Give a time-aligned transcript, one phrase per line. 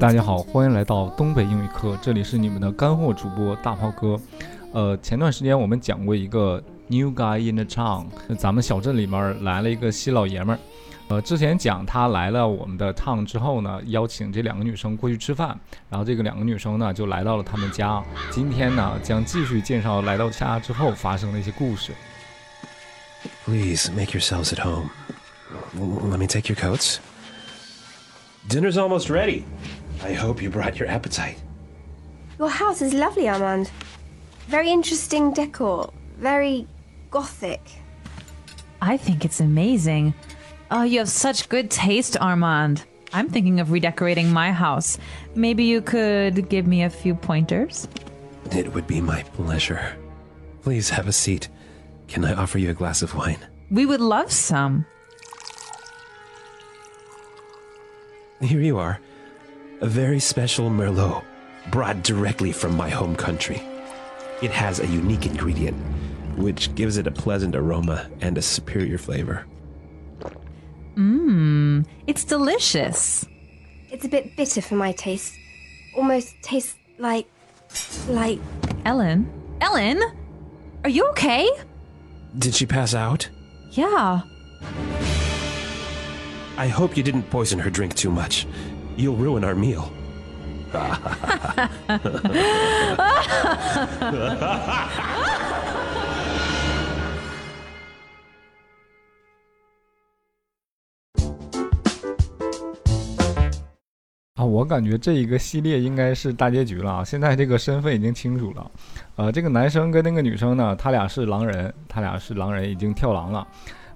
[0.00, 4.18] 大家好，欢迎来到东北英语课，这里是你们的干货主播大炮哥。
[4.72, 8.06] 呃，前段时间我们讲过一个 New Guy in the Town，
[8.38, 10.58] 咱们小镇里面来了一个新老爷们儿。
[11.08, 15.58] 呃，之前讲他来了我们的 town 之后呢，邀请这两个女生过去吃饭，
[15.90, 18.02] 然后这个两个女生呢就来到了他们家。
[18.30, 21.92] 今天呢将继续介绍来到家之后发生的一些故事。
[23.50, 24.92] Please make yourselves at home.
[25.74, 27.00] Let me take your coats.
[28.46, 29.44] Dinner's almost ready.
[30.04, 31.36] I hope you brought your appetite.
[32.38, 33.72] Your house is lovely, Armand.
[34.46, 35.92] Very interesting decor.
[36.18, 36.68] Very
[37.10, 37.60] gothic.
[38.80, 40.14] I think it's amazing.
[40.70, 42.84] Oh, you have such good taste, Armand.
[43.12, 44.96] I'm thinking of redecorating my house.
[45.34, 47.88] Maybe you could give me a few pointers?
[48.52, 49.96] It would be my pleasure.
[50.62, 51.48] Please have a seat.
[52.10, 53.38] Can I offer you a glass of wine?
[53.70, 54.84] We would love some.
[58.40, 58.98] Here you are.
[59.80, 61.22] A very special Merlot,
[61.70, 63.62] brought directly from my home country.
[64.42, 65.76] It has a unique ingredient,
[66.36, 69.46] which gives it a pleasant aroma and a superior flavor.
[70.96, 73.24] Mmm, it's delicious.
[73.88, 75.34] It's a bit bitter for my taste.
[75.96, 77.28] Almost tastes like.
[78.08, 78.40] like.
[78.84, 79.30] Ellen?
[79.60, 80.02] Ellen?
[80.82, 81.48] Are you okay?
[82.38, 83.28] Did she pass out?
[83.70, 84.20] Yeah.
[86.56, 88.46] I hope you didn't poison her drink too much.
[88.96, 89.92] You'll ruin our meal.
[104.44, 107.04] 我感觉这一个系列应该是大结局了啊！
[107.04, 108.70] 现在这个身份已经清楚了，
[109.16, 113.46] 呃，这个男生跟那个女生呢，他俩是狼人，他俩是狼人，已经跳狼了，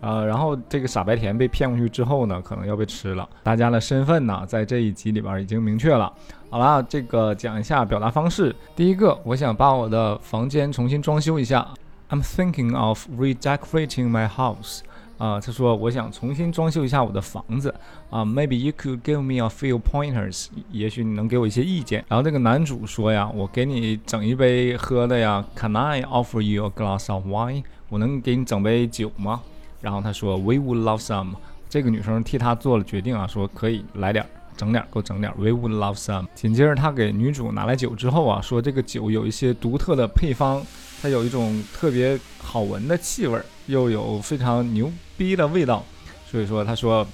[0.00, 3.28] 呃，然后这个傻白甜被骗过去之后呢，可能要被吃了。
[3.42, 6.12] 大家的身份呢，在这一集里边已经明确了。
[6.50, 8.54] 好了，这个讲一下表达方式。
[8.74, 11.66] 第一个，我想把我的房间重新装修一下。
[12.10, 14.80] I'm thinking of redecorating my house.
[15.22, 17.72] 啊，他说我想重新装修一下我的房子
[18.10, 22.04] 啊，Maybe you could give me a few pointers，也许你能给我一些意见。
[22.08, 27.62] 然后这个男主说呀，我给你整一杯喝的呀，Can I offer you a glass of wine？
[27.88, 29.42] 我能给你整杯酒吗？
[29.80, 31.36] 然后他说 We would love some。
[31.68, 35.32] 这个女生替他做了决定啊，说可以来点，整点，给我整点。
[35.38, 36.26] We would love some。
[36.34, 40.60] 紧接着他给女主拿来酒之后啊，说这个酒有一些独特的配方。
[41.02, 43.36] 它有一种特别好闻的气味，
[43.66, 45.84] 又有非常牛逼的味道，
[46.30, 47.04] 所以说他说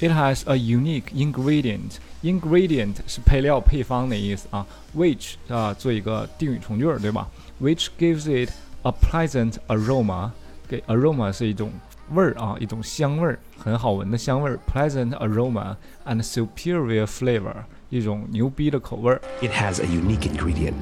[0.00, 1.98] ，It has a unique ingredient.
[2.24, 7.28] Ingredient 是配料、配方的意思啊，which 啊做一个定语从句儿对吧
[7.62, 8.50] ？Which gives it
[8.82, 10.32] a pleasant aroma.
[10.66, 11.70] 给 aroma 是一种
[12.10, 17.54] 味儿啊，一种香味儿，很好闻的香味儿，pleasant aroma and superior flavor
[17.90, 19.22] 一种牛逼的口味儿。
[19.40, 20.74] It has a unique ingredient,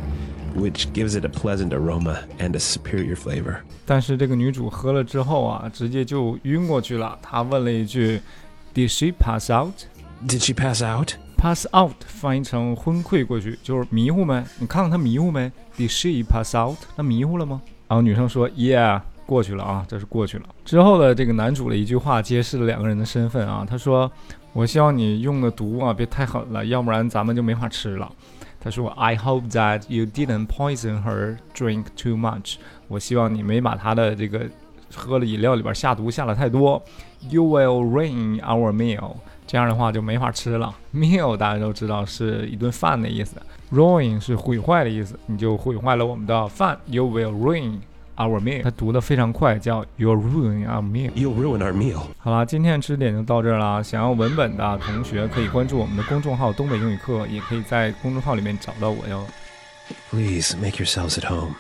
[0.55, 3.57] which gives it a pleasant aroma and a superior flavor.
[3.85, 7.19] 但是这个女主喝了之后啊，直接就晕过去了。
[7.21, 8.21] 她问了一句
[8.75, 9.75] ：“Did she pass out？”
[10.27, 11.13] Did she pass out?
[11.37, 14.43] pass out 翻译成昏聩过去，就是迷糊没？
[14.59, 16.79] 你看看她迷糊没？Did she pass out？
[16.97, 17.61] 她迷糊了吗？
[17.87, 23.67] 然后女生说：“Yeah，过去了啊，这是过去了。”之后的这个男主的一句话揭示了两个人的身份啊。
[23.69, 24.11] 他说
[24.55, 28.11] ：“我希望你用的毒啊别太狠了，要不然咱们就没法吃了。”
[28.65, 32.57] 他说：“I hope that you didn't poison her drink too much。”
[32.89, 34.49] 我希望你没把她的这个
[34.95, 36.83] 喝了饮料里边下毒下了太多。
[37.29, 39.17] You will ruin our meal。
[39.47, 40.75] 这样的话就没法吃了。
[40.95, 43.37] Meal 大家都知道是一顿饭的意思
[43.71, 46.79] ，ruin 是毁坏的意思，你就毁坏了我们的饭。
[46.87, 47.81] You will ruin
[48.18, 48.64] our meal。
[48.64, 51.12] 他读得非常快，叫 You'll ruin our meal。
[51.12, 52.02] You'll ruin our meal.
[52.18, 53.82] 好啦，今天的知识点就到这儿啦。
[53.82, 59.26] 想要文本的同学可以关注我们的公众号“东北英语课”，也可以在公众号里面找到我哟。
[60.12, 61.56] Please make yourselves at home.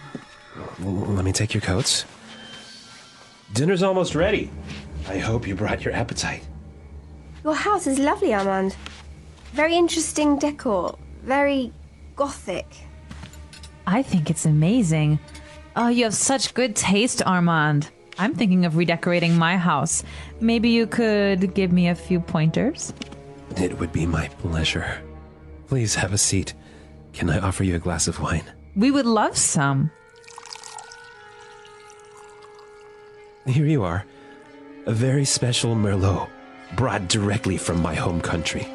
[0.84, 2.04] L- Let me take your coats.
[3.54, 4.50] Dinner's almost ready.
[5.08, 6.42] I hope you brought your appetite.
[7.44, 8.74] Your house is lovely, Armand.
[9.56, 10.96] Very interesting decor.
[11.26, 11.72] Very
[12.16, 12.66] gothic.
[13.88, 15.18] I think it's amazing.
[15.77, 17.91] Oh, you have such good taste, Armand.
[18.17, 20.05] I'm thinking of redecorating my house.
[20.41, 22.93] Maybe you could give me a few pointers?
[23.57, 25.03] It would be my pleasure.
[25.67, 26.55] Please have a seat.
[27.13, 28.45] Can I offer you a glass of wine?
[28.77, 29.91] We would love some.
[33.47, 34.05] Here you are.
[34.87, 36.29] A very special Merlot,
[36.77, 38.67] brought directly from my home country.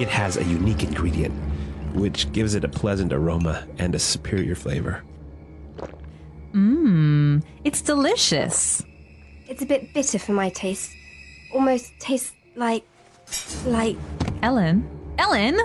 [0.00, 1.34] It has a unique ingredient,
[1.94, 5.02] which gives it a pleasant aroma and a superior flavor.
[6.56, 8.82] Mmm, it's delicious.
[9.46, 10.90] It's a bit bitter for my taste.
[11.52, 12.82] Almost tastes like.
[13.66, 13.96] like.
[14.42, 14.88] Ellen?
[15.18, 15.58] Ellen?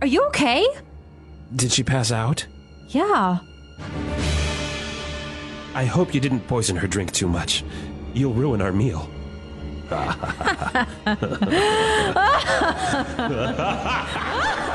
[0.00, 0.66] Are you okay?
[1.54, 2.46] Did she pass out?
[2.88, 3.40] Yeah.
[5.74, 7.62] I hope you didn't poison her drink too much.
[8.14, 9.10] You'll ruin our meal.